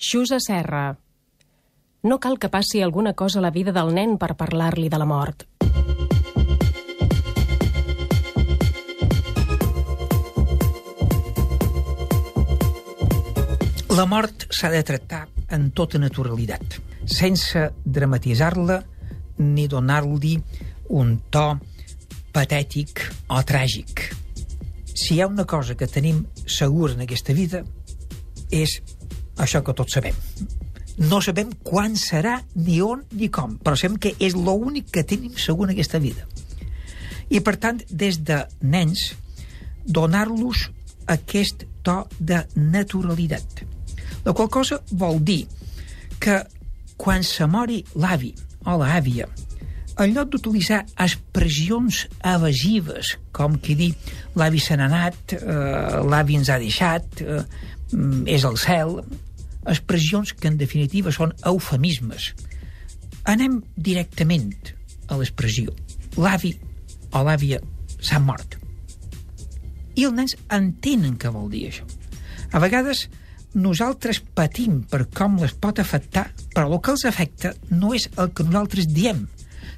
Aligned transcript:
Xusa 0.00 0.40
Serra. 0.40 0.96
No 2.02 2.16
cal 2.24 2.38
que 2.40 2.48
passi 2.48 2.80
alguna 2.80 3.12
cosa 3.12 3.38
a 3.38 3.42
la 3.44 3.50
vida 3.52 3.72
del 3.76 3.90
nen 3.92 4.14
per 4.16 4.32
parlar-li 4.32 4.88
de 4.88 4.96
la 4.96 5.04
mort. 5.04 5.44
La 13.92 14.06
mort 14.08 14.46
s'ha 14.48 14.70
de 14.72 14.80
tractar 14.88 15.26
en 15.52 15.68
tota 15.76 16.00
naturalitat, 16.00 16.78
sense 17.04 17.66
dramatitzar-la 17.84 18.78
ni 19.44 19.66
donar-li 19.68 20.38
un 20.96 21.18
to 21.28 21.44
patètic 22.32 23.04
o 23.28 23.42
tràgic. 23.44 24.06
Si 24.94 25.18
hi 25.18 25.20
ha 25.20 25.28
una 25.28 25.44
cosa 25.44 25.76
que 25.76 25.90
tenim 25.90 26.24
segura 26.46 26.96
en 26.96 27.04
aquesta 27.04 27.36
vida 27.36 27.60
és 28.48 28.80
això 29.40 29.62
que 29.64 29.74
tots 29.76 29.96
sabem. 29.96 30.16
No 31.00 31.20
sabem 31.24 31.52
quan 31.64 31.96
serà, 31.96 32.40
ni 32.60 32.80
on, 32.84 33.06
ni 33.16 33.30
com, 33.32 33.56
però 33.56 33.78
sabem 33.78 33.96
que 34.02 34.12
és 34.20 34.36
l'únic 34.36 34.90
que 34.92 35.06
tenim 35.06 35.36
segur 35.40 35.68
en 35.68 35.74
aquesta 35.74 36.00
vida. 36.02 36.26
I, 37.30 37.40
per 37.40 37.56
tant, 37.62 37.80
des 37.88 38.20
de 38.26 38.42
nens, 38.60 39.12
donar-los 39.86 40.68
aquest 41.10 41.64
to 41.86 42.02
de 42.18 42.42
naturalitat. 42.56 43.64
La 44.26 44.34
qual 44.36 44.50
cosa 44.52 44.80
vol 44.92 45.22
dir 45.24 45.44
que 46.20 46.42
quan 47.00 47.24
se 47.24 47.46
mori 47.48 47.80
l'avi 47.96 48.34
o 48.68 48.76
l'àvia, 48.76 49.28
en 50.00 50.14
lloc 50.14 50.30
d'utilitzar 50.32 50.82
expressions 51.04 52.04
evasives, 52.24 53.14
com 53.36 53.56
qui 53.60 53.76
dir 53.76 53.90
l'avi 54.36 54.60
se 54.60 54.76
n'ha 54.76 54.88
anat, 54.88 55.34
eh, 55.36 56.00
l'avi 56.08 56.36
ens 56.40 56.48
ha 56.48 56.58
deixat, 56.60 57.20
eh, 57.20 57.42
és 58.26 58.44
el 58.44 58.56
cel, 58.56 59.00
expressions 59.66 60.32
que 60.32 60.48
en 60.48 60.58
definitiva 60.60 61.12
són 61.12 61.34
eufemismes. 61.46 62.32
Anem 63.28 63.60
directament 63.76 64.52
a 65.08 65.18
l'expressió. 65.20 65.74
L'avi 66.16 66.54
o 67.12 67.22
l'àvia 67.26 67.60
s'han 68.00 68.24
mort. 68.24 68.56
I 69.98 70.06
els 70.08 70.16
nens 70.16 70.36
entenen 70.54 71.18
què 71.20 71.32
vol 71.32 71.50
dir 71.52 71.66
això. 71.68 71.84
A 72.52 72.58
vegades 72.62 73.08
nosaltres 73.54 74.22
patim 74.34 74.80
per 74.90 75.04
com 75.14 75.36
les 75.42 75.52
pot 75.58 75.78
afectar, 75.82 76.30
però 76.54 76.70
el 76.70 76.80
que 76.80 76.94
els 76.94 77.04
afecta 77.08 77.52
no 77.70 77.92
és 77.94 78.08
el 78.16 78.30
que 78.34 78.46
nosaltres 78.46 78.88
diem, 78.90 79.26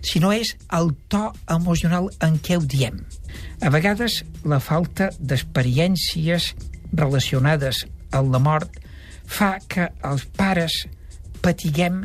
sinó 0.04 0.32
és 0.34 0.54
el 0.76 0.92
to 1.08 1.30
emocional 1.50 2.10
en 2.20 2.38
què 2.42 2.58
ho 2.58 2.64
diem. 2.64 3.00
A 3.62 3.70
vegades 3.72 4.22
la 4.44 4.60
falta 4.60 5.10
d'experiències 5.18 6.52
relacionades 6.92 7.86
amb 8.12 8.34
la 8.34 8.42
mort 8.42 8.80
fa 9.26 9.56
que 9.68 9.88
els 10.08 10.26
pares 10.36 10.82
patiguem 11.42 12.04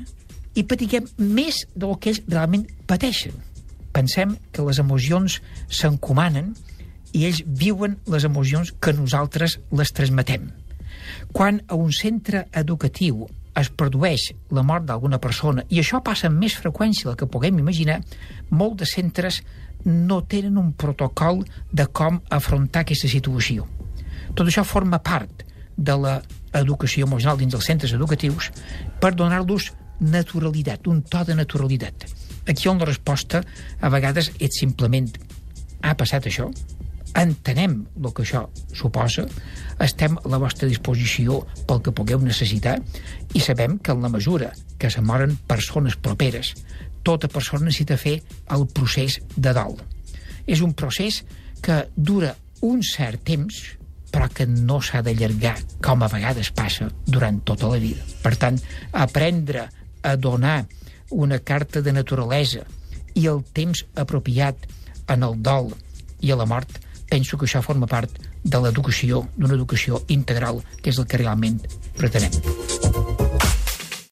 i 0.58 0.64
patiguem 0.66 1.06
més 1.18 1.64
del 1.76 1.98
que 2.02 2.14
ells 2.14 2.24
realment 2.28 2.66
pateixen. 2.90 3.36
Pensem 3.94 4.36
que 4.54 4.66
les 4.66 4.80
emocions 4.82 5.40
s'encomanen 5.70 6.54
i 7.14 7.26
ells 7.28 7.44
viuen 7.46 7.98
les 8.10 8.26
emocions 8.28 8.74
que 8.82 8.94
nosaltres 8.94 9.58
les 9.72 9.94
transmetem. 9.94 10.50
Quan 11.34 11.62
a 11.68 11.78
un 11.78 11.94
centre 11.96 12.46
educatiu 12.52 13.28
es 13.58 13.70
produeix 13.74 14.32
la 14.54 14.64
mort 14.66 14.86
d'alguna 14.86 15.18
persona, 15.22 15.64
i 15.70 15.80
això 15.82 16.02
passa 16.06 16.28
amb 16.30 16.42
més 16.44 16.58
freqüència 16.60 17.10
del 17.10 17.18
que 17.18 17.30
puguem 17.30 17.58
imaginar, 17.58 18.02
molts 18.50 18.84
de 18.84 18.90
centres 18.90 19.42
no 19.86 20.22
tenen 20.30 20.58
un 20.62 20.74
protocol 20.74 21.44
de 21.72 21.88
com 21.88 22.20
afrontar 22.30 22.84
aquesta 22.84 23.10
situació. 23.10 23.66
Tot 24.36 24.46
això 24.46 24.66
forma 24.68 25.00
part 25.00 25.46
de 25.78 25.96
l'educació 26.58 27.08
emocional 27.08 27.38
dins 27.40 27.54
dels 27.56 27.68
centres 27.70 27.94
educatius 27.94 28.52
per 29.02 29.14
donar-los 29.16 29.72
naturalitat, 30.00 30.88
un 30.88 31.02
to 31.02 31.24
de 31.26 31.36
naturalitat. 31.36 32.06
Aquí 32.48 32.70
on 32.70 32.80
la 32.80 32.88
resposta 32.90 33.44
a 33.82 33.90
vegades 33.90 34.32
és 34.40 34.60
simplement 34.60 35.10
ha 35.82 35.96
passat 35.98 36.28
això, 36.30 36.48
entenem 37.18 37.80
el 37.98 38.12
que 38.14 38.24
això 38.24 38.44
suposa, 38.76 39.26
estem 39.84 40.18
a 40.18 40.30
la 40.30 40.40
vostra 40.42 40.70
disposició 40.70 41.42
pel 41.70 41.82
que 41.86 41.94
pugueu 41.96 42.22
necessitar 42.22 42.78
i 43.34 43.42
sabem 43.42 43.78
que 43.80 43.94
en 43.94 44.04
la 44.06 44.12
mesura 44.14 44.52
que 44.78 44.92
se 44.94 45.02
moren 45.02 45.38
persones 45.50 45.98
properes, 45.98 46.54
tota 47.04 47.30
persona 47.32 47.66
necessita 47.66 47.98
fer 47.98 48.20
el 48.54 48.68
procés 48.68 49.20
de 49.36 49.54
dol. 49.56 49.78
És 50.46 50.62
un 50.62 50.74
procés 50.78 51.24
que 51.62 51.86
dura 51.96 52.36
un 52.62 52.82
cert 52.84 53.24
temps, 53.28 53.78
però 54.12 54.30
que 54.34 54.48
no 54.48 54.80
s'ha 54.82 55.02
d'allargar, 55.04 55.58
com 55.84 56.04
a 56.04 56.10
vegades 56.12 56.52
passa 56.56 56.90
durant 57.06 57.42
tota 57.46 57.70
la 57.72 57.80
vida. 57.82 58.04
Per 58.24 58.36
tant, 58.40 58.60
aprendre 58.94 59.68
a 60.04 60.16
donar 60.16 60.66
una 61.12 61.40
carta 61.40 61.82
de 61.82 61.94
naturalesa 61.94 62.64
i 63.16 63.28
el 63.28 63.44
temps 63.54 63.84
apropiat 63.96 64.68
en 65.08 65.24
el 65.24 65.38
dol 65.44 65.72
i 66.22 66.32
a 66.32 66.40
la 66.40 66.48
mort, 66.50 66.80
penso 67.10 67.38
que 67.38 67.48
això 67.48 67.64
forma 67.64 67.88
part 67.88 68.20
de 68.44 68.64
l'educació, 68.64 69.26
d'una 69.36 69.56
educació 69.56 70.04
integral, 70.08 70.64
que 70.82 70.92
és 70.92 71.00
el 71.00 71.08
que 71.08 71.24
realment 71.24 71.62
pretenem. 71.98 72.67